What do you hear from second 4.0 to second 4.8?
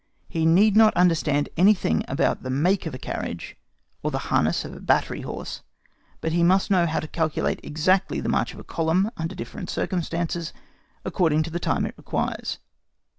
or the harness of a